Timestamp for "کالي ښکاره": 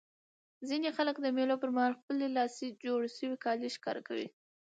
3.45-4.01